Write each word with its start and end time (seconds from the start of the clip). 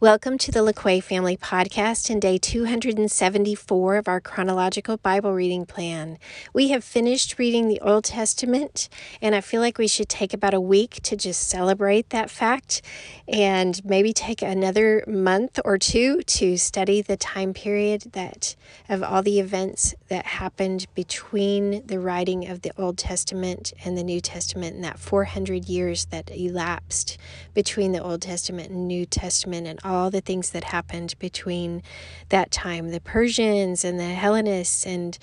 Welcome 0.00 0.38
to 0.38 0.52
the 0.52 0.60
LaQuay 0.60 1.02
Family 1.02 1.36
Podcast 1.36 2.08
and 2.08 2.22
day 2.22 2.38
274 2.38 3.96
of 3.96 4.06
our 4.06 4.20
chronological 4.20 4.96
Bible 4.96 5.34
reading 5.34 5.66
plan. 5.66 6.18
We 6.52 6.68
have 6.68 6.84
finished 6.84 7.36
reading 7.36 7.66
the 7.66 7.80
Old 7.80 8.04
Testament, 8.04 8.88
and 9.20 9.34
I 9.34 9.40
feel 9.40 9.60
like 9.60 9.76
we 9.76 9.88
should 9.88 10.08
take 10.08 10.32
about 10.32 10.54
a 10.54 10.60
week 10.60 11.00
to 11.02 11.16
just 11.16 11.48
celebrate 11.48 12.10
that 12.10 12.30
fact 12.30 12.80
and 13.26 13.84
maybe 13.84 14.12
take 14.12 14.40
another 14.40 15.02
month 15.08 15.58
or 15.64 15.78
two 15.78 16.22
to 16.22 16.56
study 16.56 17.02
the 17.02 17.16
time 17.16 17.52
period 17.52 18.12
that 18.12 18.54
of 18.88 19.02
all 19.02 19.24
the 19.24 19.40
events 19.40 19.96
that 20.06 20.26
happened 20.26 20.86
between 20.94 21.84
the 21.84 21.98
writing 21.98 22.48
of 22.48 22.62
the 22.62 22.70
Old 22.78 22.98
Testament 22.98 23.72
and 23.84 23.98
the 23.98 24.04
New 24.04 24.20
Testament 24.20 24.76
and 24.76 24.84
that 24.84 25.00
400 25.00 25.68
years 25.68 26.04
that 26.12 26.30
elapsed 26.30 27.18
between 27.52 27.90
the 27.90 28.00
Old 28.00 28.22
Testament 28.22 28.70
and 28.70 28.86
New 28.86 29.04
Testament 29.04 29.66
and 29.66 29.80
all 29.88 30.10
the 30.10 30.20
things 30.20 30.50
that 30.50 30.64
happened 30.64 31.14
between 31.18 31.82
that 32.28 32.50
time 32.50 32.90
the 32.90 33.00
Persians 33.00 33.84
and 33.84 33.98
the 33.98 34.14
Hellenists 34.14 34.86
and 34.86 35.18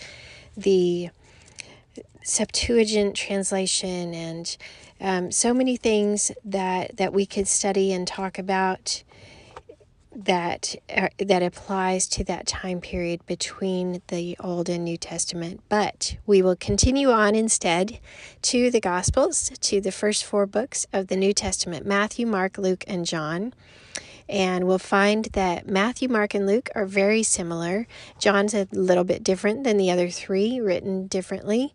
the 0.57 1.09
Septuagint 2.23 3.15
translation 3.15 4.13
and 4.13 4.57
um, 4.99 5.31
so 5.31 5.53
many 5.53 5.77
things 5.77 6.31
that 6.43 6.97
that 6.97 7.13
we 7.13 7.25
could 7.25 7.47
study 7.47 7.93
and 7.93 8.07
talk 8.07 8.39
about 8.39 9.03
that 10.15 10.75
uh, 10.95 11.09
that 11.19 11.43
applies 11.43 12.07
to 12.07 12.23
that 12.23 12.47
time 12.47 12.79
period 12.79 13.25
between 13.25 14.01
the 14.07 14.37
Old 14.39 14.69
and 14.69 14.83
New 14.83 14.97
Testament. 14.97 15.61
But 15.67 16.17
we 16.25 16.41
will 16.41 16.55
continue 16.55 17.11
on 17.11 17.35
instead 17.35 17.99
to 18.43 18.71
the 18.71 18.79
Gospels, 18.79 19.51
to 19.59 19.81
the 19.81 19.91
first 19.91 20.23
four 20.23 20.45
books 20.45 20.87
of 20.93 21.07
the 21.07 21.17
New 21.17 21.33
Testament 21.33 21.85
Matthew, 21.85 22.25
Mark, 22.25 22.57
Luke, 22.57 22.83
and 22.87 23.05
John. 23.05 23.53
And 24.27 24.65
we'll 24.65 24.79
find 24.79 25.25
that 25.33 25.67
Matthew, 25.67 26.09
Mark, 26.09 26.33
and 26.33 26.47
Luke 26.47 26.69
are 26.73 26.85
very 26.85 27.21
similar. 27.23 27.87
John's 28.17 28.53
a 28.53 28.67
little 28.71 29.03
bit 29.03 29.23
different 29.23 29.63
than 29.63 29.77
the 29.77 29.91
other 29.91 30.09
three, 30.09 30.59
written 30.59 31.07
differently. 31.07 31.73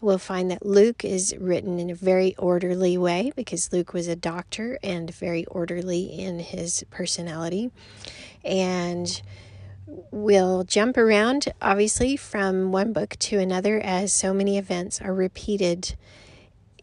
We'll 0.00 0.18
find 0.18 0.50
that 0.50 0.66
Luke 0.66 1.04
is 1.04 1.32
written 1.38 1.78
in 1.78 1.88
a 1.88 1.94
very 1.94 2.34
orderly 2.36 2.98
way 2.98 3.32
because 3.36 3.72
Luke 3.72 3.92
was 3.92 4.08
a 4.08 4.16
doctor 4.16 4.76
and 4.82 5.14
very 5.14 5.44
orderly 5.44 6.06
in 6.18 6.40
his 6.40 6.84
personality. 6.90 7.70
And 8.44 9.22
we'll 10.10 10.64
jump 10.64 10.96
around, 10.96 11.52
obviously, 11.62 12.16
from 12.16 12.72
one 12.72 12.92
book 12.92 13.10
to 13.20 13.38
another 13.38 13.78
as 13.78 14.12
so 14.12 14.34
many 14.34 14.58
events 14.58 15.00
are 15.00 15.14
repeated 15.14 15.94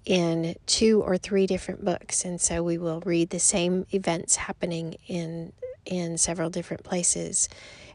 in 0.09 0.55
two 0.65 1.03
or 1.03 1.19
three 1.19 1.45
different 1.45 1.85
books 1.85 2.25
and 2.25 2.41
so 2.41 2.63
we 2.63 2.79
will 2.79 2.99
read 3.01 3.29
the 3.29 3.39
same 3.39 3.85
events 3.93 4.35
happening 4.35 4.95
in 5.07 5.53
in 5.85 6.17
several 6.17 6.49
different 6.49 6.83
places 6.83 7.47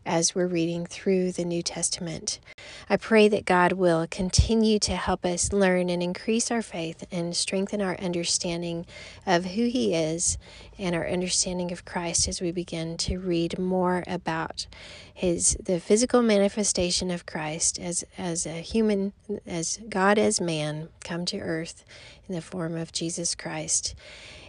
as 0.06 0.34
we're 0.34 0.46
reading 0.46 0.86
through 0.86 1.32
the 1.32 1.44
New 1.44 1.62
Testament. 1.62 2.38
I 2.88 2.96
pray 2.96 3.28
that 3.28 3.44
God 3.44 3.72
will 3.72 4.06
continue 4.10 4.78
to 4.80 4.96
help 4.96 5.24
us 5.24 5.52
learn 5.52 5.88
and 5.88 6.02
increase 6.02 6.50
our 6.50 6.62
faith 6.62 7.04
and 7.10 7.36
strengthen 7.36 7.80
our 7.80 7.96
understanding 7.98 8.86
of 9.26 9.44
who 9.44 9.66
He 9.66 9.94
is 9.94 10.38
and 10.78 10.94
our 10.94 11.08
understanding 11.08 11.72
of 11.72 11.84
Christ 11.84 12.28
as 12.28 12.40
we 12.40 12.52
begin 12.52 12.96
to 12.98 13.18
read 13.18 13.58
more 13.58 14.04
about 14.06 14.66
His 15.12 15.56
the 15.62 15.80
physical 15.80 16.22
manifestation 16.22 17.10
of 17.10 17.26
Christ 17.26 17.78
as 17.78 18.04
as 18.18 18.46
a 18.46 18.60
human, 18.60 19.12
as 19.46 19.78
God 19.88 20.18
as 20.18 20.40
man 20.40 20.88
come 21.02 21.24
to 21.26 21.38
earth 21.38 21.84
in 22.28 22.34
the 22.34 22.42
form 22.42 22.76
of 22.76 22.92
Jesus 22.92 23.34
Christ 23.34 23.94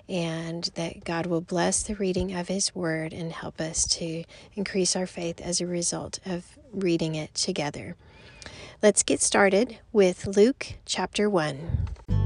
and 0.07 0.65
that 0.75 1.03
God 1.03 1.25
will 1.25 1.41
bless 1.41 1.83
the 1.83 1.95
reading 1.95 2.35
of 2.35 2.47
His 2.47 2.75
Word 2.75 3.13
and 3.13 3.31
help 3.31 3.59
us 3.59 3.87
to 3.97 4.23
increase 4.55 4.95
our 4.95 5.07
faith 5.07 5.41
as 5.41 5.61
a 5.61 5.67
result 5.67 6.19
of 6.25 6.57
reading 6.71 7.15
it 7.15 7.33
together. 7.33 7.95
Let's 8.81 9.03
get 9.03 9.21
started 9.21 9.79
with 9.91 10.27
Luke 10.27 10.73
chapter 10.85 11.29
1. 11.29 12.24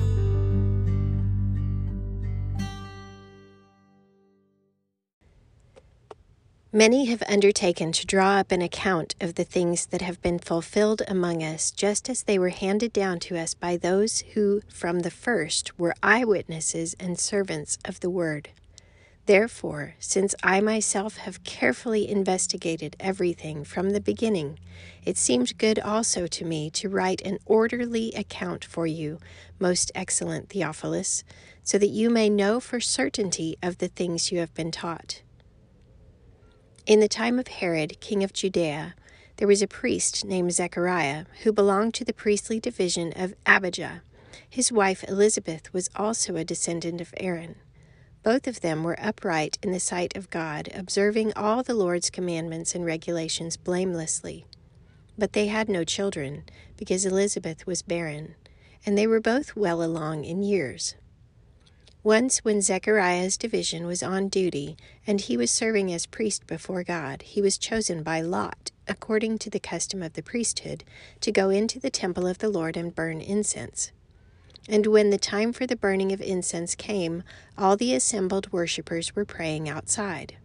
Many 6.72 7.06
have 7.06 7.24
undertaken 7.28 7.92
to 7.94 8.06
draw 8.06 8.36
up 8.36 8.52
an 8.52 8.62
account 8.62 9.16
of 9.20 9.34
the 9.34 9.44
things 9.44 9.88
that 9.88 10.04
have 10.04 10.22
been 10.22 10.38
fulfilled 10.38 11.02
among 11.08 11.42
us, 11.42 11.72
just 11.72 12.08
as 12.08 12.22
they 12.22 12.38
were 12.38 12.50
handed 12.50 12.94
down 12.94 13.18
to 13.22 13.40
us 13.40 13.56
by 13.56 13.76
those 13.76 14.20
who 14.34 14.62
from 14.70 15.00
the 15.00 15.10
first 15.10 15.80
were 15.80 15.96
eyewitnesses 16.04 16.96
and 17.00 17.18
servants 17.18 17.80
of 17.86 18.02
the 18.02 18.10
word. 18.12 18.50
Therefore, 19.26 19.96
since 19.98 20.36
I 20.44 20.62
myself 20.62 21.18
have 21.18 21.44
carefully 21.44 22.08
investigated 22.08 22.96
everything 23.00 23.64
from 23.64 23.90
the 23.90 24.00
beginning, 24.00 24.60
it 25.04 25.18
seemed 25.18 25.58
good 25.58 25.80
also 25.80 26.28
to 26.28 26.46
me 26.46 26.70
to 26.70 26.88
write 26.88 27.22
an 27.22 27.40
orderly 27.48 28.14
account 28.14 28.64
for 28.64 28.86
you, 28.86 29.18
most 29.58 29.92
excellent 29.96 30.50
Theophilus, 30.50 31.24
so 31.64 31.80
that 31.80 31.88
you 31.88 32.12
may 32.12 32.30
know 32.30 32.60
for 32.60 32.80
certainty 32.80 33.58
of 33.64 33.80
the 33.80 33.88
things 33.88 34.32
you 34.32 34.38
have 34.38 34.54
been 34.54 34.70
taught. 34.70 35.24
In 36.90 37.02
the 37.02 37.08
time 37.08 37.38
of 37.38 37.48
Herod, 37.48 38.00
king 38.00 38.24
of 38.24 38.34
Judea, 38.34 38.96
there 39.38 39.48
was 39.48 39.62
a 39.62 39.68
priest 39.68 40.26
named 40.26 40.54
Zechariah 40.54 41.26
who 41.44 41.54
belonged 41.54 41.94
to 41.94 42.04
the 42.04 42.14
priestly 42.14 42.60
division 42.60 43.14
of 43.16 43.36
Abijah. 43.46 44.02
His 44.50 44.72
wife 44.72 45.04
Elizabeth 45.08 45.72
was 45.72 45.92
also 45.96 46.36
a 46.36 46.44
descendant 46.44 47.00
of 47.00 47.14
Aaron. 47.18 47.58
Both 48.24 48.48
of 48.48 48.62
them 48.62 48.84
were 48.84 49.00
upright 49.00 49.60
in 49.62 49.72
the 49.72 49.80
sight 49.80 50.18
of 50.18 50.32
God, 50.32 50.68
observing 50.74 51.32
all 51.36 51.62
the 51.62 51.76
Lord's 51.76 52.10
commandments 52.10 52.74
and 52.74 52.84
regulations 52.84 53.56
blamelessly. 53.56 54.48
But 55.16 55.34
they 55.34 55.46
had 55.46 55.70
no 55.70 55.84
children, 55.84 56.42
because 56.76 57.06
Elizabeth 57.06 57.68
was 57.68 57.84
barren, 57.84 58.34
and 58.84 58.98
they 58.98 59.06
were 59.06 59.22
both 59.22 59.56
well 59.56 59.84
along 59.84 60.26
in 60.26 60.42
years. 60.42 60.96
Once, 62.02 62.40
when 62.46 62.62
Zechariah's 62.62 63.36
division 63.36 63.86
was 63.86 64.02
on 64.02 64.30
duty 64.30 64.78
and 65.06 65.20
he 65.20 65.36
was 65.36 65.52
serving 65.52 65.92
as 65.92 66.06
priest 66.06 66.48
before 66.48 66.82
God, 66.82 67.22
he 67.24 67.42
was 67.42 67.58
chosen 67.58 68.04
by 68.04 68.22
Lot, 68.22 68.72
according 68.88 69.38
to 69.40 69.50
the 69.50 69.60
custom 69.60 70.02
of 70.02 70.14
the 70.14 70.24
priesthood, 70.24 70.86
to 71.20 71.30
go 71.30 71.50
into 71.50 71.78
the 71.78 71.90
temple 71.90 72.26
of 72.26 72.38
the 72.38 72.48
Lord 72.48 72.78
and 72.78 72.96
burn 72.96 73.20
incense. 73.20 73.92
And 74.70 74.86
when 74.88 75.10
the 75.10 75.18
time 75.18 75.52
for 75.52 75.68
the 75.68 75.76
burning 75.76 76.14
of 76.14 76.22
incense 76.22 76.74
came, 76.74 77.22
all 77.58 77.76
the 77.76 77.94
assembled 77.94 78.54
worshippers 78.54 79.14
were 79.14 79.26
praying 79.26 79.68
outside. 79.68 80.38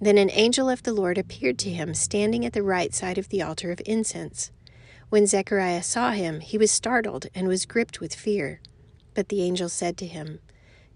Then 0.00 0.18
an 0.18 0.30
angel 0.32 0.68
of 0.68 0.82
the 0.82 0.92
Lord 0.92 1.18
appeared 1.18 1.58
to 1.60 1.70
him, 1.70 1.94
standing 1.94 2.44
at 2.44 2.52
the 2.52 2.64
right 2.64 2.92
side 2.92 3.16
of 3.16 3.28
the 3.28 3.42
altar 3.42 3.70
of 3.70 3.80
incense. 3.86 4.50
When 5.08 5.26
Zechariah 5.26 5.84
saw 5.84 6.10
him, 6.12 6.40
he 6.40 6.58
was 6.58 6.72
startled 6.72 7.26
and 7.32 7.46
was 7.46 7.64
gripped 7.64 8.00
with 8.00 8.12
fear. 8.12 8.60
But 9.14 9.28
the 9.28 9.42
angel 9.42 9.68
said 9.68 9.96
to 9.98 10.06
him, 10.06 10.40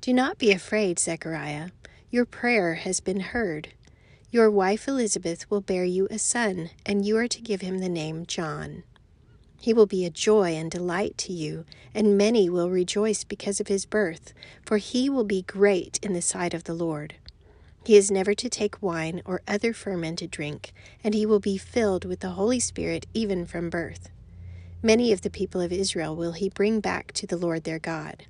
do 0.03 0.13
not 0.13 0.37
be 0.37 0.51
afraid, 0.51 0.99
Zechariah. 0.99 1.71
Your 2.11 2.25
prayer 2.25 2.75
has 2.75 2.99
been 2.99 3.21
heard. 3.21 3.69
Your 4.33 4.51
wife 4.51 4.89
Elizabeth 4.89 5.49
will 5.49 5.61
bear 5.61 5.85
you 5.85 6.09
a 6.11 6.19
son, 6.19 6.71
and 6.85 7.07
you 7.07 7.17
are 7.19 7.29
to 7.29 7.41
give 7.41 7.61
him 7.61 7.79
the 7.79 7.89
name 7.89 8.27
John. 8.27 8.83
He 9.61 9.73
will 9.73 9.87
be 9.87 10.05
a 10.05 10.11
joy 10.11 10.55
and 10.55 10.69
delight 10.69 11.17
to 11.19 11.33
you, 11.33 11.65
and 11.95 12.19
many 12.19 12.51
will 12.51 12.69
rejoice 12.69 13.23
because 13.23 13.61
of 13.61 13.69
his 13.69 13.87
birth, 13.87 14.35
for 14.67 14.79
he 14.79 15.09
will 15.09 15.23
be 15.23 15.43
great 15.43 16.01
in 16.03 16.15
the 16.15 16.21
sight 16.21 16.53
of 16.53 16.65
the 16.65 16.75
Lord. 16.75 17.15
He 17.85 17.95
is 17.95 18.11
never 18.11 18.35
to 18.35 18.49
take 18.49 18.83
wine 18.83 19.23
or 19.25 19.41
other 19.47 19.73
fermented 19.73 20.33
drink, 20.33 20.73
and 21.05 21.15
he 21.15 21.27
will 21.27 21.39
be 21.39 21.57
filled 21.57 22.05
with 22.05 22.19
the 22.19 22.31
Holy 22.31 22.59
Spirit 22.59 23.07
even 23.15 23.47
from 23.47 23.71
birth. 23.71 24.09
Many 24.83 25.13
of 25.13 25.21
the 25.21 25.31
people 25.31 25.61
of 25.61 25.71
Israel 25.71 26.17
will 26.17 26.33
he 26.33 26.49
bring 26.49 26.81
back 26.81 27.13
to 27.13 27.27
the 27.29 27.37
Lord 27.37 27.63
their 27.63 27.79
God. 27.79 28.27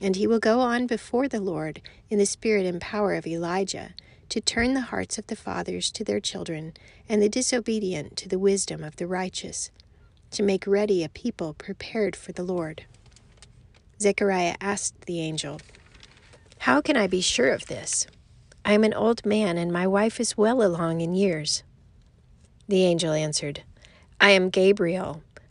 And 0.00 0.16
he 0.16 0.26
will 0.26 0.38
go 0.38 0.60
on 0.60 0.86
before 0.86 1.28
the 1.28 1.40
Lord 1.40 1.80
in 2.10 2.18
the 2.18 2.26
spirit 2.26 2.66
and 2.66 2.80
power 2.80 3.14
of 3.14 3.26
Elijah 3.26 3.94
to 4.28 4.40
turn 4.40 4.74
the 4.74 4.80
hearts 4.80 5.18
of 5.18 5.26
the 5.28 5.36
fathers 5.36 5.90
to 5.92 6.04
their 6.04 6.20
children 6.20 6.74
and 7.08 7.22
the 7.22 7.28
disobedient 7.28 8.16
to 8.16 8.28
the 8.28 8.38
wisdom 8.38 8.82
of 8.82 8.96
the 8.96 9.06
righteous, 9.06 9.70
to 10.30 10.42
make 10.42 10.66
ready 10.66 11.04
a 11.04 11.08
people 11.08 11.54
prepared 11.54 12.16
for 12.16 12.32
the 12.32 12.42
Lord. 12.42 12.84
Zechariah 14.00 14.56
asked 14.60 15.02
the 15.02 15.20
angel, 15.20 15.60
How 16.58 16.80
can 16.80 16.96
I 16.96 17.06
be 17.06 17.20
sure 17.20 17.50
of 17.50 17.66
this? 17.66 18.06
I 18.64 18.72
am 18.72 18.82
an 18.82 18.94
old 18.94 19.24
man, 19.24 19.58
and 19.58 19.72
my 19.72 19.86
wife 19.86 20.18
is 20.18 20.36
well 20.36 20.62
along 20.62 21.00
in 21.00 21.14
years. 21.14 21.62
The 22.66 22.82
angel 22.84 23.12
answered, 23.12 23.62
I 24.20 24.30
am 24.30 24.50
Gabriel 24.50 25.22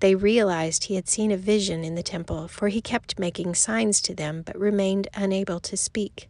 They 0.00 0.14
realized 0.14 0.84
he 0.84 0.94
had 0.94 1.08
seen 1.08 1.32
a 1.32 1.36
vision 1.36 1.82
in 1.82 1.94
the 1.94 2.02
temple, 2.02 2.48
for 2.48 2.68
he 2.68 2.80
kept 2.80 3.18
making 3.18 3.54
signs 3.54 4.00
to 4.02 4.14
them, 4.14 4.42
but 4.42 4.58
remained 4.58 5.08
unable 5.14 5.58
to 5.60 5.76
speak. 5.76 6.28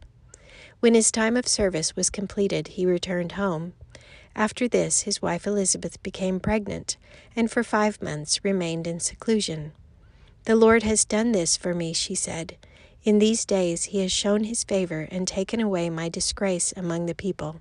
When 0.80 0.94
his 0.94 1.10
time 1.10 1.36
of 1.36 1.46
service 1.46 1.94
was 1.94 2.08
completed, 2.08 2.68
he 2.68 2.86
returned 2.86 3.32
home. 3.32 3.74
After 4.34 4.68
this, 4.68 5.02
his 5.02 5.20
wife 5.20 5.46
Elizabeth 5.46 6.02
became 6.02 6.40
pregnant, 6.40 6.96
and 7.34 7.50
for 7.50 7.62
five 7.64 8.00
months 8.00 8.44
remained 8.44 8.86
in 8.86 9.00
seclusion. 9.00 9.72
The 10.44 10.56
Lord 10.56 10.84
has 10.84 11.04
done 11.04 11.32
this 11.32 11.56
for 11.56 11.74
me, 11.74 11.92
she 11.92 12.14
said. 12.14 12.56
In 13.02 13.18
these 13.18 13.44
days 13.44 13.84
he 13.84 14.00
has 14.00 14.12
shown 14.12 14.44
his 14.44 14.64
favor 14.64 15.08
and 15.10 15.26
taken 15.26 15.60
away 15.60 15.90
my 15.90 16.08
disgrace 16.08 16.72
among 16.76 17.06
the 17.06 17.14
people. 17.14 17.60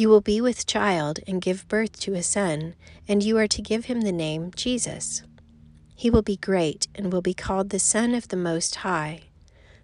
You 0.00 0.08
will 0.08 0.22
be 0.22 0.40
with 0.40 0.64
child 0.64 1.20
and 1.26 1.42
give 1.42 1.68
birth 1.68 2.00
to 2.00 2.14
a 2.14 2.22
son, 2.22 2.74
and 3.06 3.22
you 3.22 3.36
are 3.36 3.46
to 3.48 3.60
give 3.60 3.84
him 3.84 4.00
the 4.00 4.12
name 4.12 4.50
Jesus. 4.56 5.22
He 5.94 6.08
will 6.08 6.22
be 6.22 6.38
great 6.38 6.88
and 6.94 7.12
will 7.12 7.20
be 7.20 7.34
called 7.34 7.68
the 7.68 7.78
Son 7.78 8.14
of 8.14 8.28
the 8.28 8.36
Most 8.38 8.76
High. 8.76 9.24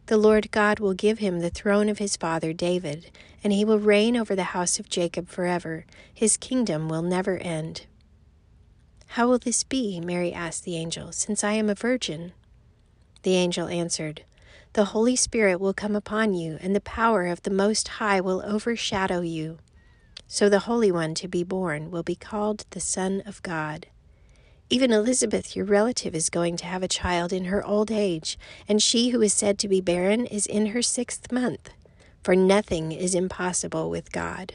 The 0.07 0.17
Lord 0.17 0.51
God 0.51 0.81
will 0.81 0.95
give 0.95 1.19
him 1.19 1.41
the 1.41 1.51
throne 1.51 1.91
of 1.91 1.99
his 1.99 2.17
father 2.17 2.55
David, 2.55 3.11
and 3.45 3.53
he 3.53 3.63
will 3.63 3.79
reign 3.79 4.17
over 4.17 4.35
the 4.35 4.55
house 4.57 4.79
of 4.79 4.89
Jacob 4.89 5.29
forever. 5.29 5.85
His 6.15 6.39
kingdom 6.39 6.89
will 6.89 7.03
never 7.03 7.37
end. 7.37 7.85
How 9.09 9.29
will 9.29 9.39
this 9.39 9.65
be? 9.65 10.01
Mary 10.01 10.33
asked 10.33 10.65
the 10.65 10.79
angel, 10.79 11.13
since 11.13 11.45
I 11.45 11.53
am 11.53 11.69
a 11.69 11.75
virgin. 11.75 12.33
The 13.23 13.35
angel 13.35 13.69
answered, 13.69 14.25
The 14.73 14.87
Holy 14.87 15.15
Spirit 15.15 15.61
will 15.61 15.75
come 15.75 15.95
upon 15.95 16.33
you, 16.33 16.57
and 16.63 16.75
the 16.75 16.81
power 16.81 17.27
of 17.27 17.43
the 17.43 17.51
Most 17.51 17.87
High 17.89 18.23
will 18.23 18.43
overshadow 18.47 19.21
you. 19.21 19.59
So 20.29 20.49
the 20.49 20.61
Holy 20.61 20.91
One 20.91 21.15
to 21.15 21.29
be 21.29 21.45
born 21.45 21.91
will 21.91 22.03
be 22.03 22.17
called 22.17 22.67
the 22.71 22.81
Son 22.81 23.23
of 23.27 23.43
God. 23.43 23.87
Even 24.69 24.91
Elizabeth, 24.91 25.55
your 25.55 25.65
relative, 25.65 26.15
is 26.15 26.29
going 26.29 26.57
to 26.57 26.67
have 26.67 26.83
a 26.83 26.89
child 26.89 27.33
in 27.33 27.45
her 27.45 27.65
old 27.65 27.91
age, 27.91 28.37
and 28.69 28.83
she 28.83 29.11
who 29.11 29.23
is 29.23 29.33
said 29.33 29.59
to 29.59 29.69
be 29.69 29.81
barren 29.81 30.27
is 30.27 30.45
in 30.47 30.67
her 30.67 30.83
sixth 30.83 31.31
month, 31.31 31.71
for 32.25 32.35
nothing 32.35 32.91
is 32.91 33.15
impossible 33.15 33.89
with 33.89 34.11
God. 34.11 34.55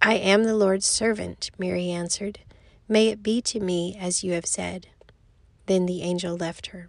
I 0.00 0.14
am 0.14 0.44
the 0.44 0.54
Lord's 0.54 0.86
servant, 0.86 1.50
Mary 1.58 1.90
answered. 1.90 2.38
May 2.86 3.08
it 3.08 3.22
be 3.22 3.42
to 3.42 3.58
me 3.58 3.96
as 3.98 4.22
you 4.22 4.32
have 4.32 4.46
said. 4.46 4.86
Then 5.66 5.86
the 5.86 6.02
angel 6.02 6.36
left 6.36 6.68
her. 6.68 6.88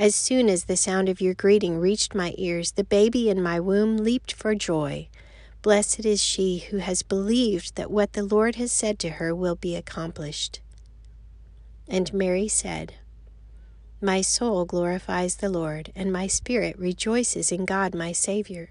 As 0.00 0.14
soon 0.14 0.48
as 0.48 0.64
the 0.64 0.78
sound 0.78 1.10
of 1.10 1.20
your 1.20 1.34
greeting 1.34 1.78
reached 1.78 2.14
my 2.14 2.32
ears, 2.38 2.72
the 2.72 2.84
baby 2.84 3.28
in 3.28 3.42
my 3.42 3.60
womb 3.60 3.98
leaped 3.98 4.32
for 4.32 4.54
joy. 4.54 5.08
Blessed 5.60 6.06
is 6.06 6.22
she 6.22 6.60
who 6.70 6.78
has 6.78 7.02
believed 7.02 7.76
that 7.76 7.90
what 7.90 8.14
the 8.14 8.22
Lord 8.22 8.54
has 8.54 8.72
said 8.72 8.98
to 9.00 9.10
her 9.10 9.34
will 9.34 9.56
be 9.56 9.76
accomplished. 9.76 10.60
And 11.86 12.14
Mary 12.14 12.48
said, 12.48 12.94
My 14.00 14.22
soul 14.22 14.64
glorifies 14.64 15.36
the 15.36 15.50
Lord, 15.50 15.92
and 15.94 16.10
my 16.10 16.26
spirit 16.28 16.78
rejoices 16.78 17.52
in 17.52 17.66
God 17.66 17.94
my 17.94 18.12
Saviour, 18.12 18.70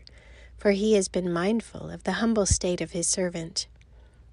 for 0.58 0.72
he 0.72 0.96
has 0.96 1.08
been 1.08 1.32
mindful 1.32 1.92
of 1.92 2.06
the 2.06 2.14
humble 2.14 2.48
state 2.48 2.82
of 2.82 2.94
his 2.94 3.06
servant. 3.06 3.68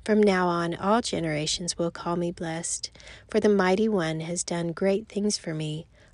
From 0.03 0.23
now 0.23 0.49
on, 0.49 0.75
all 0.75 1.03
generations 1.03 1.77
will 1.77 1.91
call 1.91 2.17
me 2.17 2.33
blessed, 2.33 2.91
for 3.29 3.39
the 3.39 3.51
Mighty 3.51 3.87
One 3.87 4.21
has 4.21 4.43
done 4.43 4.73
great 4.73 5.09
things 5.09 5.37
for 5.37 5.53
me 5.53 5.87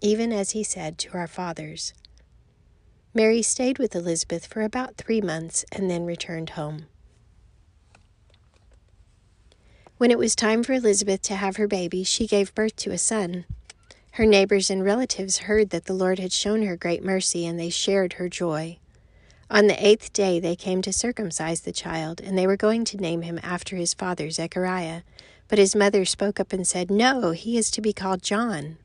even 0.00 0.32
as 0.32 0.50
he 0.50 0.62
said 0.62 0.98
to 0.98 1.16
our 1.16 1.26
fathers. 1.26 1.92
Mary 3.14 3.40
stayed 3.42 3.78
with 3.78 3.94
Elizabeth 3.94 4.46
for 4.46 4.62
about 4.62 4.96
three 4.96 5.20
months 5.20 5.64
and 5.72 5.90
then 5.90 6.04
returned 6.04 6.50
home. 6.50 6.86
When 9.98 10.10
it 10.10 10.18
was 10.18 10.36
time 10.36 10.62
for 10.62 10.74
Elizabeth 10.74 11.22
to 11.22 11.36
have 11.36 11.56
her 11.56 11.66
baby, 11.66 12.04
she 12.04 12.26
gave 12.26 12.54
birth 12.54 12.76
to 12.76 12.90
a 12.92 12.98
son. 12.98 13.46
Her 14.12 14.26
neighbors 14.26 14.68
and 14.68 14.84
relatives 14.84 15.38
heard 15.38 15.70
that 15.70 15.86
the 15.86 15.94
Lord 15.94 16.18
had 16.18 16.32
shown 16.32 16.62
her 16.62 16.76
great 16.76 17.02
mercy, 17.02 17.46
and 17.46 17.58
they 17.58 17.70
shared 17.70 18.14
her 18.14 18.28
joy. 18.28 18.78
On 19.50 19.66
the 19.66 19.86
eighth 19.86 20.12
day 20.12 20.38
they 20.38 20.56
came 20.56 20.82
to 20.82 20.92
circumcise 20.92 21.60
the 21.60 21.72
child, 21.72 22.20
and 22.20 22.36
they 22.36 22.46
were 22.46 22.56
going 22.56 22.84
to 22.86 22.98
name 22.98 23.22
him 23.22 23.40
after 23.42 23.76
his 23.76 23.94
father 23.94 24.30
Zechariah. 24.30 25.02
But 25.48 25.58
his 25.58 25.76
mother 25.76 26.04
spoke 26.04 26.40
up 26.40 26.52
and 26.52 26.66
said, 26.66 26.90
No, 26.90 27.30
he 27.30 27.56
is 27.56 27.70
to 27.70 27.80
be 27.80 27.92
called 27.92 28.22
John. 28.22 28.78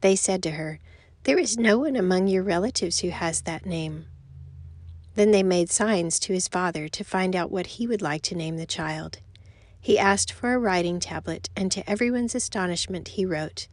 They 0.00 0.16
said 0.16 0.42
to 0.44 0.52
her, 0.52 0.80
There 1.24 1.38
is 1.38 1.58
no 1.58 1.78
one 1.78 1.96
among 1.96 2.28
your 2.28 2.42
relatives 2.42 3.00
who 3.00 3.10
has 3.10 3.42
that 3.42 3.66
name. 3.66 4.06
Then 5.14 5.32
they 5.32 5.42
made 5.42 5.70
signs 5.70 6.18
to 6.20 6.32
his 6.32 6.48
father 6.48 6.88
to 6.88 7.04
find 7.04 7.36
out 7.36 7.50
what 7.50 7.66
he 7.66 7.86
would 7.86 8.00
like 8.00 8.22
to 8.22 8.34
name 8.34 8.56
the 8.56 8.66
child. 8.66 9.18
He 9.80 9.98
asked 9.98 10.32
for 10.32 10.54
a 10.54 10.58
writing 10.58 11.00
tablet, 11.00 11.50
and 11.56 11.72
to 11.72 11.88
everyone's 11.88 12.34
astonishment, 12.34 13.08
he 13.08 13.24
wrote, 13.24 13.66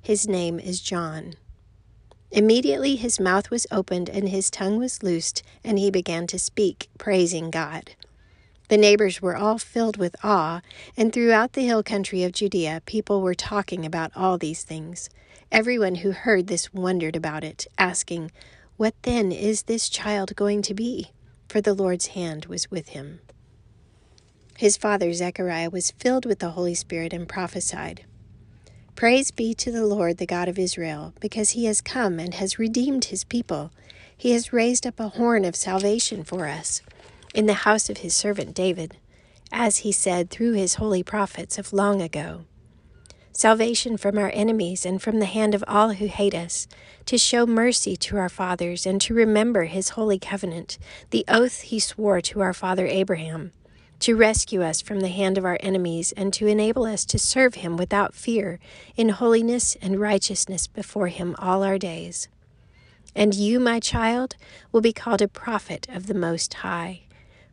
His 0.00 0.26
name 0.26 0.58
is 0.58 0.80
John. 0.80 1.34
Immediately 2.30 2.96
his 2.96 3.18
mouth 3.18 3.50
was 3.50 3.66
opened 3.70 4.08
and 4.10 4.28
his 4.28 4.50
tongue 4.50 4.78
was 4.78 5.02
loosed, 5.02 5.42
and 5.64 5.78
he 5.78 5.90
began 5.90 6.26
to 6.28 6.38
speak, 6.38 6.88
praising 6.98 7.50
God. 7.50 7.92
The 8.68 8.76
neighbors 8.76 9.22
were 9.22 9.36
all 9.36 9.58
filled 9.58 9.96
with 9.96 10.14
awe, 10.22 10.60
and 10.96 11.12
throughout 11.12 11.54
the 11.54 11.64
hill 11.64 11.82
country 11.82 12.22
of 12.22 12.32
Judea, 12.32 12.82
people 12.84 13.22
were 13.22 13.34
talking 13.34 13.86
about 13.86 14.12
all 14.14 14.36
these 14.36 14.62
things. 14.62 15.08
Everyone 15.50 15.96
who 15.96 16.10
heard 16.10 16.46
this 16.46 16.74
wondered 16.74 17.16
about 17.16 17.42
it, 17.42 17.66
asking, 17.78 18.30
What 18.76 18.94
then 19.02 19.32
is 19.32 19.62
this 19.62 19.88
child 19.88 20.36
going 20.36 20.60
to 20.62 20.74
be? 20.74 21.12
For 21.48 21.62
the 21.62 21.72
Lord's 21.72 22.08
hand 22.08 22.46
was 22.46 22.70
with 22.70 22.90
him. 22.90 23.20
His 24.58 24.76
father 24.76 25.10
Zechariah 25.14 25.70
was 25.70 25.92
filled 25.92 26.26
with 26.26 26.40
the 26.40 26.50
Holy 26.50 26.74
Spirit 26.74 27.14
and 27.14 27.26
prophesied. 27.26 28.04
Praise 28.94 29.30
be 29.30 29.54
to 29.54 29.72
the 29.72 29.86
Lord, 29.86 30.18
the 30.18 30.26
God 30.26 30.48
of 30.48 30.58
Israel, 30.58 31.14
because 31.18 31.50
he 31.50 31.64
has 31.64 31.80
come 31.80 32.18
and 32.18 32.34
has 32.34 32.58
redeemed 32.58 33.06
his 33.06 33.24
people. 33.24 33.70
He 34.14 34.32
has 34.32 34.52
raised 34.52 34.86
up 34.86 35.00
a 35.00 35.10
horn 35.10 35.46
of 35.46 35.56
salvation 35.56 36.24
for 36.24 36.46
us 36.46 36.82
in 37.34 37.46
the 37.46 37.54
house 37.64 37.88
of 37.88 37.98
his 37.98 38.12
servant 38.12 38.54
David, 38.54 38.98
as 39.50 39.78
he 39.78 39.92
said 39.92 40.28
through 40.28 40.52
his 40.52 40.74
holy 40.74 41.02
prophets 41.02 41.56
of 41.58 41.72
long 41.72 42.02
ago 42.02 42.44
salvation 43.38 43.96
from 43.96 44.18
our 44.18 44.32
enemies 44.34 44.84
and 44.84 45.00
from 45.00 45.20
the 45.20 45.24
hand 45.24 45.54
of 45.54 45.62
all 45.68 45.92
who 45.92 46.06
hate 46.06 46.34
us, 46.34 46.66
to 47.06 47.16
show 47.16 47.46
mercy 47.46 47.96
to 47.96 48.16
our 48.16 48.28
fathers 48.28 48.84
and 48.84 49.00
to 49.00 49.14
remember 49.14 49.66
his 49.66 49.90
holy 49.90 50.18
covenant, 50.18 50.76
the 51.10 51.24
oath 51.28 51.60
he 51.60 51.78
swore 51.78 52.20
to 52.20 52.40
our 52.40 52.52
father 52.52 52.88
Abraham, 52.88 53.52
to 54.00 54.16
rescue 54.16 54.60
us 54.60 54.80
from 54.80 54.98
the 54.98 55.06
hand 55.06 55.38
of 55.38 55.44
our 55.44 55.56
enemies, 55.60 56.10
and 56.16 56.32
to 56.32 56.48
enable 56.48 56.82
us 56.82 57.04
to 57.04 57.16
serve 57.16 57.54
him 57.54 57.76
without 57.76 58.12
fear, 58.12 58.58
in 58.96 59.10
holiness 59.10 59.76
and 59.80 60.00
righteousness 60.00 60.66
before 60.66 61.06
him 61.06 61.36
all 61.38 61.62
our 61.62 61.78
days. 61.78 62.26
And 63.14 63.36
you, 63.36 63.60
my 63.60 63.78
child, 63.78 64.34
will 64.72 64.80
be 64.80 64.92
called 64.92 65.22
a 65.22 65.28
prophet 65.28 65.86
of 65.88 66.08
the 66.08 66.12
Most 66.14 66.54
High, 66.54 67.02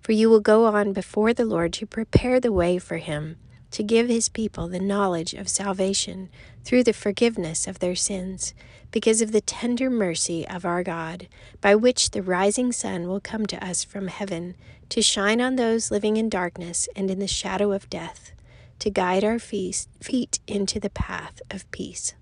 for 0.02 0.14
you 0.14 0.32
will 0.32 0.40
go 0.40 0.66
on 0.66 0.94
before 0.94 1.32
the 1.32 1.46
Lord 1.46 1.74
to 1.74 1.86
prepare 1.86 2.40
the 2.40 2.52
way 2.52 2.80
for 2.80 2.98
him, 2.98 3.38
to 3.76 3.84
give 3.84 4.08
his 4.08 4.30
people 4.30 4.70
the 4.70 4.80
knowledge 4.80 5.34
of 5.34 5.50
salvation 5.50 6.30
through 6.64 6.82
the 6.82 6.94
forgiveness 6.94 7.68
of 7.68 7.80
their 7.80 7.94
sins, 7.94 8.54
because 8.90 9.22
of 9.22 9.34
the 9.34 9.42
tender 9.42 9.90
mercy 9.90 10.48
of 10.48 10.64
our 10.64 10.82
God, 10.82 11.28
by 11.60 11.76
which 11.76 12.12
the 12.12 12.24
rising 12.24 12.72
sun 12.72 13.06
will 13.06 13.20
come 13.20 13.46
to 13.46 13.62
us 13.62 13.84
from 13.84 14.08
heaven 14.08 14.56
to 14.88 15.02
shine 15.02 15.42
on 15.42 15.58
those 15.58 15.92
living 15.92 16.16
in 16.16 16.30
darkness 16.30 16.88
and 16.96 17.12
in 17.12 17.20
the 17.20 17.28
shadow 17.28 17.74
of 17.74 17.90
death, 17.90 18.32
to 18.80 18.90
guide 18.90 19.26
our 19.26 19.40
feet 19.40 20.40
into 20.48 20.80
the 20.80 20.90
path 20.90 21.42
of 21.52 21.70
peace. 21.72 22.14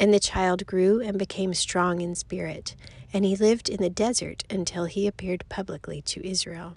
And 0.00 0.12
the 0.12 0.18
child 0.18 0.66
grew 0.66 1.00
and 1.00 1.16
became 1.16 1.54
strong 1.54 2.00
in 2.00 2.16
spirit, 2.16 2.74
and 3.12 3.24
he 3.24 3.36
lived 3.36 3.68
in 3.68 3.80
the 3.80 3.88
desert 3.88 4.42
until 4.50 4.86
he 4.86 5.06
appeared 5.06 5.48
publicly 5.48 6.02
to 6.02 6.28
Israel. 6.28 6.76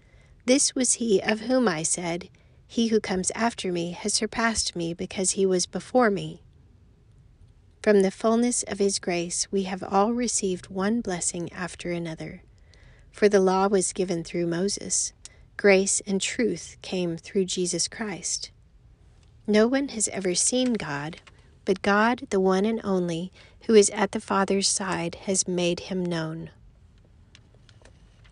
This 0.45 0.73
was 0.73 0.93
he 0.93 1.21
of 1.21 1.41
whom 1.41 1.67
I 1.67 1.83
said, 1.83 2.29
He 2.67 2.87
who 2.87 2.99
comes 2.99 3.31
after 3.31 3.71
me 3.71 3.91
has 3.91 4.13
surpassed 4.13 4.75
me 4.75 4.93
because 4.93 5.31
he 5.31 5.45
was 5.45 5.65
before 5.65 6.09
me. 6.09 6.41
From 7.83 8.01
the 8.01 8.11
fullness 8.11 8.63
of 8.63 8.79
his 8.79 8.99
grace 8.99 9.51
we 9.51 9.63
have 9.63 9.83
all 9.83 10.13
received 10.13 10.69
one 10.69 11.01
blessing 11.01 11.51
after 11.51 11.91
another. 11.91 12.43
For 13.11 13.27
the 13.27 13.39
law 13.39 13.67
was 13.67 13.93
given 13.93 14.23
through 14.23 14.47
Moses 14.47 15.13
grace 15.57 16.01
and 16.07 16.19
truth 16.19 16.77
came 16.81 17.17
through 17.17 17.45
Jesus 17.45 17.87
Christ. 17.87 18.49
No 19.45 19.67
one 19.67 19.89
has 19.89 20.07
ever 20.07 20.33
seen 20.33 20.73
God, 20.73 21.17
but 21.65 21.83
God, 21.83 22.25
the 22.31 22.39
one 22.39 22.65
and 22.65 22.81
only, 22.83 23.31
who 23.67 23.75
is 23.75 23.91
at 23.91 24.11
the 24.11 24.19
Father's 24.19 24.67
side, 24.67 25.15
has 25.25 25.47
made 25.47 25.81
him 25.81 26.03
known. 26.03 26.49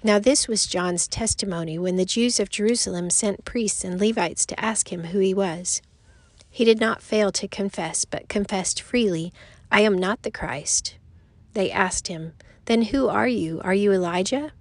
Now, 0.01 0.17
this 0.17 0.47
was 0.47 0.65
John's 0.65 1.09
testimony 1.09 1.77
when 1.77 1.97
the 1.97 2.05
Jews 2.05 2.39
of 2.39 2.49
Jerusalem 2.49 3.09
sent 3.09 3.43
priests 3.43 3.83
and 3.83 3.99
Levites 3.99 4.45
to 4.45 4.59
ask 4.59 4.93
him 4.93 5.05
who 5.05 5.19
he 5.19 5.33
was. 5.33 5.81
He 6.49 6.63
did 6.63 6.79
not 6.79 7.01
fail 7.01 7.31
to 7.33 7.47
confess, 7.49 8.05
but 8.05 8.29
confessed 8.29 8.81
freely, 8.81 9.33
I 9.71 9.81
am 9.81 9.97
not 9.97 10.23
the 10.23 10.31
Christ. 10.31 10.97
They 11.53 11.69
asked 11.69 12.07
him, 12.07 12.33
Then 12.65 12.83
who 12.83 13.09
are 13.09 13.27
you? 13.27 13.59
Are 13.63 13.73
you 13.73 13.91
Elijah? 13.91 14.53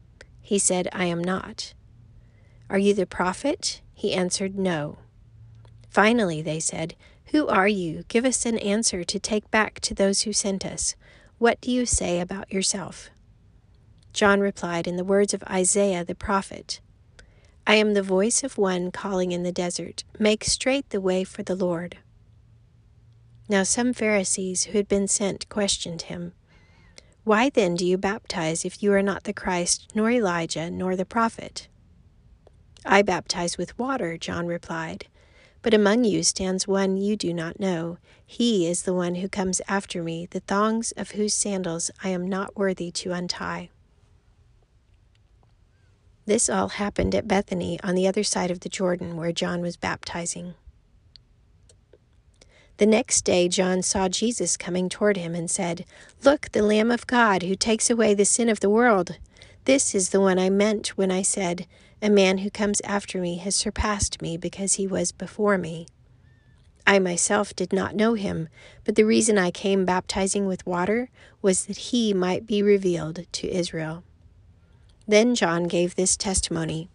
He 0.43 0.59
said, 0.59 0.89
I 0.93 1.05
am 1.05 1.23
not. 1.23 1.73
Are 2.69 2.79
you 2.79 2.93
the 2.93 3.07
prophet? 3.07 3.81
He 3.95 4.13
answered, 4.15 4.59
No. 4.59 4.99
Finally, 5.89 6.43
they 6.43 6.59
said, 6.59 6.97
Who 7.27 7.47
are 7.47 7.69
you? 7.69 8.05
Give 8.09 8.25
us 8.25 8.45
an 8.45 8.59
answer 8.59 9.05
to 9.05 9.19
take 9.19 9.51
back 9.53 9.79
to 9.81 9.95
those 9.95 10.23
who 10.23 10.33
sent 10.33 10.67
us. 10.67 10.97
What 11.39 11.61
do 11.61 11.71
you 11.71 11.87
say 11.87 12.21
about 12.21 12.53
yourself? 12.53 13.11
John 14.13 14.41
replied 14.41 14.87
in 14.87 14.97
the 14.97 15.05
words 15.05 15.35
of 15.35 15.43
Isaiah 15.45 16.05
the 16.05 16.15
prophet 16.15 16.81
I 17.67 17.75
am 17.75 17.93
the 17.93 18.03
voice 18.03 18.43
of 18.43 18.57
one 18.57 18.91
calling 18.91 19.33
in 19.33 19.43
the 19.43 19.53
desert, 19.53 20.03
Make 20.19 20.43
straight 20.45 20.89
the 20.89 21.03
way 21.03 21.23
for 21.23 21.43
the 21.43 21.55
Lord. 21.55 21.99
Now 23.47 23.63
some 23.63 23.93
Pharisees 23.93 24.65
who 24.65 24.79
had 24.79 24.89
been 24.89 25.07
sent 25.07 25.49
questioned 25.51 26.03
him. 26.03 26.33
Why 27.25 27.51
then 27.51 27.75
do 27.75 27.85
you 27.85 27.99
baptize 27.99 28.65
if 28.65 28.83
you 28.83 28.93
are 28.95 29.03
not 29.03 29.25
the 29.25 29.35
Christ, 29.35 29.89
nor 29.95 30.11
Elijah, 30.11 30.71
nor 30.71 30.97
the 30.97 31.05
prophet? 31.05 31.69
I 32.87 33.03
baptize 33.03 33.59
with 33.59 33.79
water, 33.79 34.17
John 34.17 34.47
replied. 34.47 35.07
But 35.61 35.75
among 35.75 36.05
you 36.05 36.23
stands 36.23 36.67
one 36.67 36.97
you 36.97 37.17
do 37.17 37.35
not 37.35 37.61
know. 37.61 37.99
He 38.25 38.67
is 38.67 38.85
the 38.85 38.95
one 38.95 39.17
who 39.17 39.29
comes 39.29 39.61
after 39.69 40.03
me, 40.03 40.27
the 40.31 40.41
thongs 40.41 40.93
of 40.93 41.11
whose 41.11 41.35
sandals 41.35 41.91
I 42.03 42.09
am 42.09 42.27
not 42.27 42.57
worthy 42.57 42.91
to 42.93 43.13
untie. 43.13 43.69
This 46.29 46.51
all 46.51 46.69
happened 46.69 47.15
at 47.15 47.27
Bethany 47.27 47.81
on 47.83 47.95
the 47.95 48.07
other 48.07 48.23
side 48.23 48.51
of 48.51 48.61
the 48.61 48.69
Jordan 48.69 49.17
where 49.17 49.33
John 49.33 49.63
was 49.63 49.79
baptizing. 49.79 50.53
The 52.77 52.85
next 52.85 53.23
day 53.23 53.49
John 53.49 53.81
saw 53.81 54.11
Jesus 54.11 54.59
coming 54.59 54.91
toward 54.91 55.17
him 55.17 55.35
and 55.35 55.51
said, 55.51 55.87
Look, 56.23 56.53
the 56.53 56.61
Lamb 56.61 56.91
of 56.91 57.07
God 57.07 57.45
who 57.45 57.55
takes 57.55 57.89
away 57.89 58.13
the 58.13 58.27
sin 58.27 58.51
of 58.51 58.61
the 58.61 58.69
world. 58.69 59.17
This 59.65 59.95
is 59.95 60.11
the 60.11 60.21
one 60.21 60.39
I 60.39 60.51
meant 60.51 60.99
when 60.99 61.11
I 61.11 61.23
said, 61.23 61.67
a 62.03 62.11
man 62.11 62.39
who 62.39 62.51
comes 62.51 62.83
after 62.83 63.23
me 63.23 63.39
has 63.39 63.57
surpassed 63.57 64.21
me 64.21 64.37
because 64.37 64.75
he 64.75 64.87
was 64.87 65.13
before 65.13 65.57
me. 65.57 65.87
I 66.87 66.99
myself 66.99 67.57
did 67.57 67.73
not 67.73 67.97
know 67.97 68.13
him, 68.13 68.51
but 68.85 68.97
the 68.97 69.05
reason 69.05 69.39
I 69.39 69.51
came 69.51 69.87
baptizing 69.87 70.47
with 70.47 70.67
water 70.67 71.09
was 71.41 71.65
that 71.65 71.79
he 71.79 72.13
might 72.13 72.47
be 72.47 72.63
revealed 72.63 73.25
to 73.33 73.49
Israel. 73.49 74.05
Then 75.09 75.35
John 75.35 75.65
gave 75.65 75.95
this 75.95 76.19
testimony 76.19 76.91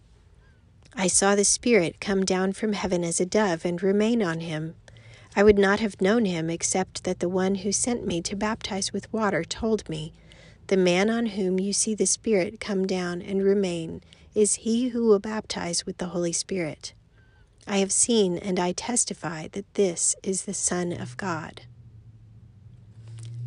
I 0.94 1.08
saw 1.08 1.34
the 1.34 1.44
Spirit 1.44 2.00
come 2.00 2.24
down 2.24 2.54
from 2.54 2.74
heaven 2.74 3.04
as 3.04 3.20
a 3.20 3.26
dove 3.26 3.66
and 3.66 3.82
remain 3.82 4.22
on 4.22 4.42
him. 4.42 4.76
I 5.36 5.42
would 5.42 5.58
not 5.58 5.80
have 5.80 6.00
known 6.00 6.26
him 6.26 6.52
except 6.52 7.04
that 7.06 7.20
the 7.20 7.28
one 7.28 7.56
who 7.56 7.72
sent 7.72 8.06
me 8.06 8.22
to 8.22 8.36
baptize 8.36 8.94
with 8.94 9.12
water 9.12 9.44
told 9.44 9.90
me, 9.90 10.14
The 10.68 10.78
man 10.78 11.10
on 11.10 11.26
whom 11.26 11.60
you 11.60 11.74
see 11.74 11.96
the 11.96 12.06
Spirit 12.06 12.60
come 12.60 12.86
down 12.86 13.24
and 13.24 13.42
remain 13.42 14.04
is 14.36 14.56
he 14.56 14.90
who 14.90 15.08
will 15.08 15.18
baptize 15.18 15.88
with 15.88 15.98
the 15.98 16.10
Holy 16.10 16.34
Spirit. 16.34 16.94
I 17.66 17.78
have 17.78 17.92
seen 17.92 18.38
and 18.38 18.60
I 18.60 18.74
testify 18.74 19.48
that 19.54 19.74
this 19.74 20.16
is 20.22 20.44
the 20.44 20.54
Son 20.54 20.94
of 20.94 21.18
God. 21.18 21.64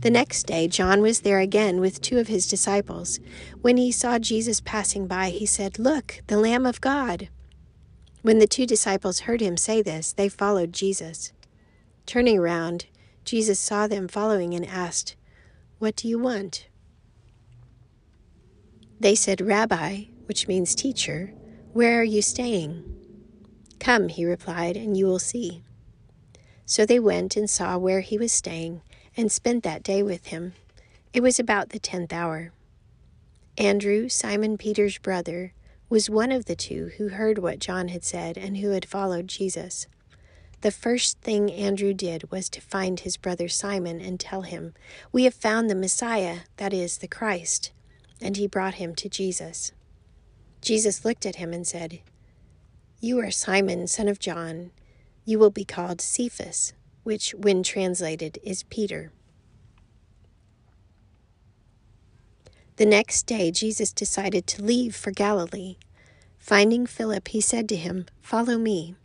The 0.00 0.10
next 0.10 0.46
day, 0.46 0.68
John 0.68 1.00
was 1.00 1.20
there 1.20 1.40
again 1.40 1.80
with 1.80 2.00
two 2.00 2.18
of 2.18 2.28
his 2.28 2.46
disciples. 2.46 3.18
When 3.62 3.76
he 3.76 3.90
saw 3.90 4.18
Jesus 4.18 4.60
passing 4.60 5.06
by, 5.06 5.30
he 5.30 5.46
said, 5.46 5.78
Look, 5.78 6.22
the 6.26 6.38
Lamb 6.38 6.66
of 6.66 6.80
God. 6.80 7.28
When 8.22 8.38
the 8.38 8.46
two 8.46 8.66
disciples 8.66 9.20
heard 9.20 9.40
him 9.40 9.56
say 9.56 9.82
this, 9.82 10.12
they 10.12 10.28
followed 10.28 10.72
Jesus. 10.72 11.32
Turning 12.04 12.38
around, 12.38 12.86
Jesus 13.24 13.58
saw 13.58 13.86
them 13.86 14.06
following 14.06 14.54
and 14.54 14.66
asked, 14.66 15.16
What 15.78 15.96
do 15.96 16.08
you 16.08 16.18
want? 16.18 16.68
They 19.00 19.14
said, 19.14 19.40
Rabbi, 19.40 20.04
which 20.26 20.48
means 20.48 20.74
teacher, 20.74 21.32
where 21.72 22.00
are 22.00 22.04
you 22.04 22.22
staying? 22.22 22.84
Come, 23.78 24.08
he 24.08 24.24
replied, 24.24 24.76
and 24.76 24.96
you 24.96 25.06
will 25.06 25.18
see. 25.18 25.62
So 26.64 26.86
they 26.86 26.98
went 26.98 27.36
and 27.36 27.48
saw 27.48 27.78
where 27.78 28.00
he 28.00 28.18
was 28.18 28.32
staying, 28.32 28.82
and 29.16 29.30
spent 29.30 29.62
that 29.64 29.82
day 29.82 30.02
with 30.02 30.26
him. 30.26 30.52
It 31.12 31.22
was 31.22 31.38
about 31.38 31.70
the 31.70 31.78
tenth 31.78 32.12
hour. 32.12 32.52
Andrew, 33.58 34.08
Simon 34.08 34.58
Peter's 34.58 34.98
brother, 34.98 35.52
was 35.88 36.10
one 36.10 36.32
of 36.32 36.44
the 36.44 36.56
two 36.56 36.90
who 36.98 37.08
heard 37.08 37.38
what 37.38 37.58
John 37.58 37.88
had 37.88 38.04
said 38.04 38.36
and 38.36 38.58
who 38.58 38.70
had 38.70 38.84
followed 38.84 39.28
Jesus. 39.28 39.86
The 40.60 40.70
first 40.70 41.20
thing 41.20 41.50
Andrew 41.50 41.94
did 41.94 42.30
was 42.30 42.48
to 42.50 42.60
find 42.60 43.00
his 43.00 43.16
brother 43.16 43.48
Simon 43.48 44.00
and 44.00 44.18
tell 44.18 44.42
him, 44.42 44.74
We 45.12 45.24
have 45.24 45.34
found 45.34 45.70
the 45.70 45.74
Messiah, 45.74 46.40
that 46.56 46.72
is, 46.72 46.98
the 46.98 47.08
Christ. 47.08 47.72
And 48.20 48.36
he 48.36 48.46
brought 48.46 48.74
him 48.74 48.94
to 48.96 49.08
Jesus. 49.08 49.72
Jesus 50.60 51.04
looked 51.04 51.24
at 51.24 51.36
him 51.36 51.52
and 51.52 51.66
said, 51.66 52.00
You 53.00 53.20
are 53.20 53.30
Simon, 53.30 53.86
son 53.86 54.08
of 54.08 54.18
John. 54.18 54.70
You 55.24 55.38
will 55.38 55.50
be 55.50 55.64
called 55.64 56.00
Cephas, 56.00 56.72
which, 57.06 57.32
when 57.38 57.62
translated, 57.62 58.36
is 58.42 58.64
Peter. 58.64 59.12
The 62.78 62.84
next 62.84 63.26
day, 63.26 63.52
Jesus 63.52 63.92
decided 63.92 64.44
to 64.48 64.62
leave 64.64 64.96
for 64.96 65.12
Galilee. 65.12 65.76
Finding 66.36 66.84
Philip, 66.84 67.28
he 67.28 67.40
said 67.40 67.68
to 67.68 67.76
him, 67.76 68.06
Follow 68.20 68.58
me. 68.58 68.96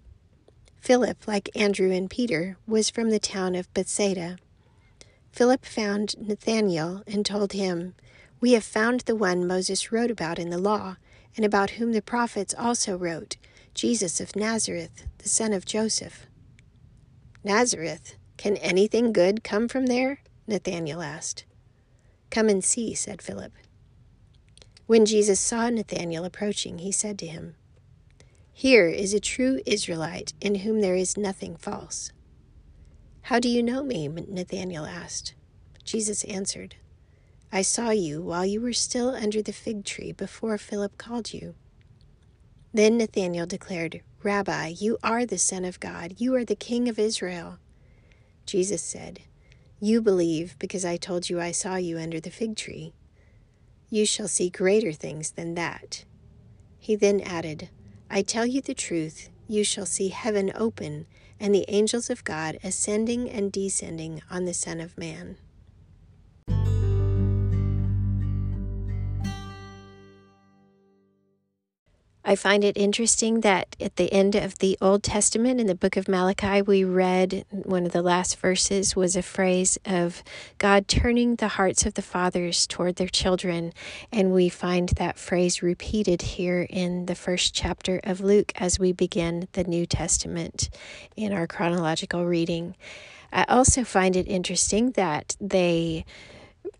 Philip, 0.80 1.28
like 1.28 1.56
Andrew 1.56 1.92
and 1.92 2.10
Peter, 2.10 2.58
was 2.66 2.90
from 2.90 3.12
the 3.12 3.20
town 3.20 3.54
of 3.54 3.72
Bethsaida. 3.76 4.38
Philip 5.32 5.64
found 5.64 6.16
Nathanael 6.18 7.04
and 7.06 7.24
told 7.24 7.54
him, 7.54 7.94
We 8.40 8.54
have 8.54 8.64
found 8.64 9.02
the 9.02 9.16
one 9.16 9.46
Moses 9.46 9.92
wrote 9.92 10.10
about 10.10 10.40
in 10.40 10.50
the 10.50 10.58
law, 10.58 10.98
and 11.38 11.46
about 11.46 11.72
whom 11.72 11.92
the 11.92 12.02
prophets 12.02 12.56
also 12.58 12.98
wrote, 12.98 13.38
Jesus 13.76 14.20
of 14.20 14.36
Nazareth, 14.36 15.06
the 15.20 15.30
son 15.30 15.54
of 15.54 15.66
Joseph. 15.66 16.26
Nazareth? 17.44 18.16
Can 18.38 18.58
anything 18.58 19.14
good 19.14 19.44
come 19.44 19.68
from 19.68 19.88
there? 19.88 20.20
Nathanael 20.48 21.02
asked. 21.02 21.46
Come 22.30 22.50
and 22.50 22.64
see, 22.64 22.94
said 22.94 23.22
Philip. 23.22 23.52
When 24.86 25.06
Jesus 25.06 25.40
saw 25.40 25.70
Nathanael 25.70 26.26
approaching, 26.26 26.80
he 26.80 26.92
said 26.92 27.18
to 27.20 27.28
him, 27.28 27.56
Here 28.54 28.88
is 28.88 29.14
a 29.14 29.20
true 29.20 29.62
Israelite 29.66 30.34
in 30.42 30.56
whom 30.56 30.82
there 30.82 30.96
is 30.96 31.18
nothing 31.18 31.56
false. 31.56 32.12
How 33.24 33.40
do 33.40 33.50
you 33.50 33.64
know 33.64 33.84
me? 33.84 34.08
Nathanael 34.08 34.86
asked. 34.86 35.34
Jesus 35.84 36.24
answered, 36.26 36.76
I 37.52 37.62
saw 37.64 37.90
you 37.90 38.22
while 38.22 38.46
you 38.46 38.62
were 38.62 38.74
still 38.74 39.10
under 39.10 39.42
the 39.42 39.54
fig 39.54 39.84
tree 39.84 40.12
before 40.12 40.58
Philip 40.58 40.98
called 40.98 41.34
you. 41.34 41.56
Then 42.74 42.98
Nathanael 42.98 43.46
declared, 43.46 44.02
Rabbi, 44.24 44.74
you 44.78 44.98
are 45.04 45.26
the 45.26 45.38
Son 45.38 45.66
of 45.66 45.80
God, 45.80 46.16
you 46.18 46.36
are 46.36 46.46
the 46.46 46.56
King 46.56 46.88
of 46.88 47.00
Israel. 47.00 47.58
Jesus 48.46 48.82
said, 48.82 49.22
you 49.84 50.00
believe 50.00 50.56
because 50.60 50.86
I 50.86 50.96
told 50.96 51.28
you 51.28 51.42
I 51.42 51.52
saw 51.52 51.76
you 51.76 51.98
under 51.98 52.20
the 52.20 52.30
fig 52.30 52.56
tree. 52.56 52.94
You 53.90 54.06
shall 54.06 54.28
see 54.28 54.52
greater 54.52 54.94
things 54.94 55.32
than 55.32 55.56
that. 55.56 56.06
He 56.78 56.96
then 56.96 57.20
added, 57.22 57.70
I 58.08 58.22
tell 58.22 58.46
you 58.46 58.62
the 58.62 58.76
truth, 58.76 59.30
you 59.48 59.64
shall 59.64 59.88
see 59.88 60.10
heaven 60.10 60.52
open 60.54 61.08
and 61.40 61.54
the 61.56 61.66
angels 61.68 62.12
of 62.12 62.24
God 62.24 62.60
ascending 62.64 63.28
and 63.28 63.52
descending 63.52 64.22
on 64.30 64.46
the 64.46 64.54
Son 64.54 64.80
of 64.80 65.00
Man. 65.00 65.38
I 72.32 72.36
find 72.38 72.64
it 72.64 72.78
interesting 72.78 73.42
that 73.42 73.76
at 73.82 73.98
the 73.98 74.10
end 74.14 74.36
of 74.36 74.60
the 74.60 74.78
Old 74.80 75.04
Testament, 75.04 75.60
in 75.60 75.68
the 75.68 75.76
book 75.76 75.98
of 75.98 76.08
Malachi, 76.08 76.62
we 76.62 76.86
read 76.86 77.44
one 77.52 77.86
of 77.86 77.92
the 77.92 78.02
last 78.02 78.38
verses 78.38 78.96
was 78.96 79.18
a 79.18 79.22
phrase 79.22 79.78
of 79.86 80.24
God 80.58 80.88
turning 80.88 81.36
the 81.36 81.50
hearts 81.50 81.86
of 81.86 81.96
the 81.96 82.02
fathers 82.02 82.66
toward 82.68 82.96
their 82.96 83.10
children. 83.10 83.74
And 84.14 84.32
we 84.32 84.48
find 84.48 84.88
that 84.96 85.20
phrase 85.20 85.62
repeated 85.62 86.22
here 86.22 86.66
in 86.70 87.08
the 87.08 87.16
first 87.16 87.54
chapter 87.54 88.00
of 88.06 88.22
Luke 88.22 88.54
as 88.56 88.80
we 88.80 88.94
begin 88.94 89.50
the 89.52 89.66
New 89.66 89.86
Testament 89.86 90.70
in 91.18 91.34
our 91.34 91.48
chronological 91.48 92.26
reading. 92.26 92.76
I 93.34 93.44
also 93.50 93.84
find 93.84 94.16
it 94.16 94.30
interesting 94.30 94.92
that 94.92 95.36
they 95.42 96.06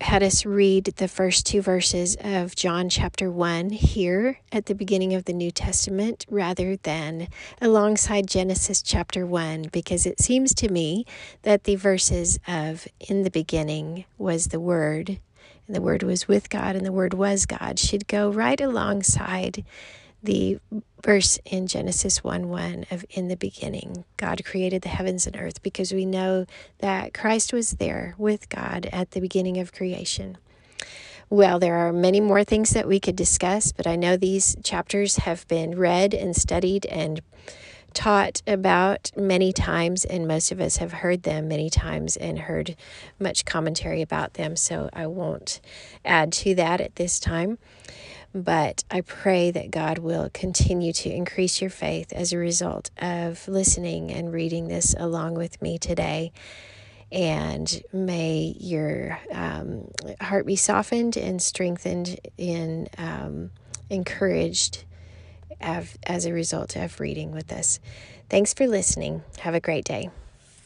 had 0.02 0.22
us 0.22 0.44
read 0.44 0.84
the 0.84 1.06
first 1.06 1.46
two 1.46 1.62
verses 1.62 2.16
of 2.22 2.56
John 2.56 2.88
chapter 2.88 3.30
1 3.30 3.70
here 3.70 4.40
at 4.50 4.66
the 4.66 4.74
beginning 4.74 5.14
of 5.14 5.26
the 5.26 5.32
New 5.32 5.52
Testament 5.52 6.26
rather 6.28 6.76
than 6.76 7.28
alongside 7.60 8.26
Genesis 8.26 8.82
chapter 8.82 9.24
1 9.24 9.68
because 9.70 10.04
it 10.04 10.20
seems 10.20 10.54
to 10.54 10.68
me 10.68 11.06
that 11.42 11.64
the 11.64 11.76
verses 11.76 12.40
of 12.48 12.88
in 13.00 13.22
the 13.22 13.30
beginning 13.30 14.04
was 14.18 14.48
the 14.48 14.60
Word 14.60 15.20
and 15.66 15.76
the 15.76 15.80
Word 15.80 16.02
was 16.02 16.26
with 16.26 16.50
God 16.50 16.74
and 16.74 16.84
the 16.84 16.92
Word 16.92 17.14
was 17.14 17.46
God 17.46 17.78
should 17.78 18.08
go 18.08 18.28
right 18.28 18.60
alongside 18.60 19.64
the 20.22 20.58
verse 21.02 21.38
in 21.44 21.66
Genesis 21.66 22.22
1 22.22 22.48
1 22.48 22.86
of 22.90 23.04
in 23.10 23.28
the 23.28 23.36
beginning, 23.36 24.04
God 24.16 24.44
created 24.44 24.82
the 24.82 24.88
heavens 24.88 25.26
and 25.26 25.36
earth 25.36 25.62
because 25.62 25.92
we 25.92 26.06
know 26.06 26.46
that 26.78 27.12
Christ 27.12 27.52
was 27.52 27.72
there 27.72 28.14
with 28.18 28.48
God 28.48 28.88
at 28.92 29.10
the 29.10 29.20
beginning 29.20 29.58
of 29.58 29.72
creation. 29.72 30.38
Well, 31.28 31.58
there 31.58 31.76
are 31.76 31.92
many 31.92 32.20
more 32.20 32.44
things 32.44 32.70
that 32.70 32.86
we 32.86 33.00
could 33.00 33.16
discuss, 33.16 33.72
but 33.72 33.86
I 33.86 33.96
know 33.96 34.16
these 34.16 34.54
chapters 34.62 35.16
have 35.16 35.48
been 35.48 35.78
read 35.78 36.12
and 36.12 36.36
studied 36.36 36.84
and 36.86 37.22
taught 37.94 38.42
about 38.46 39.10
many 39.16 39.52
times, 39.52 40.04
and 40.04 40.26
most 40.26 40.52
of 40.52 40.60
us 40.60 40.76
have 40.78 40.92
heard 40.92 41.22
them 41.22 41.48
many 41.48 41.70
times 41.70 42.16
and 42.16 42.38
heard 42.40 42.76
much 43.18 43.44
commentary 43.44 44.02
about 44.02 44.34
them, 44.34 44.56
so 44.56 44.90
I 44.92 45.06
won't 45.06 45.60
add 46.04 46.32
to 46.32 46.54
that 46.54 46.80
at 46.80 46.96
this 46.96 47.18
time. 47.18 47.58
But 48.34 48.84
I 48.90 49.02
pray 49.02 49.50
that 49.50 49.70
God 49.70 49.98
will 49.98 50.30
continue 50.32 50.92
to 50.94 51.10
increase 51.10 51.60
your 51.60 51.70
faith 51.70 52.12
as 52.12 52.32
a 52.32 52.38
result 52.38 52.90
of 52.98 53.46
listening 53.46 54.10
and 54.10 54.32
reading 54.32 54.68
this 54.68 54.94
along 54.98 55.34
with 55.34 55.60
me 55.60 55.78
today. 55.78 56.32
And 57.10 57.82
may 57.92 58.54
your 58.58 59.20
um, 59.30 59.90
heart 60.20 60.46
be 60.46 60.56
softened 60.56 61.18
and 61.18 61.42
strengthened 61.42 62.18
and 62.38 62.88
um, 62.96 63.50
encouraged 63.90 64.84
as, 65.60 66.26
a 66.26 66.32
result 66.32 66.74
of 66.76 66.98
reading 67.00 67.32
with 67.32 67.52
us. 67.52 67.80
Thanks 68.28 68.54
for 68.54 68.66
listening. 68.66 69.22
Have 69.40 69.54
a 69.54 69.60
great 69.60 69.84
day. 69.84 70.10